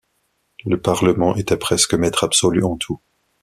[0.65, 2.99] Le parlement était presque maître absolu en tout.